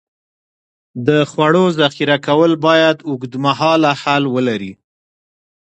[1.07, 4.73] د خوړو ذخیره کول باید اوږدمهاله حل ولري.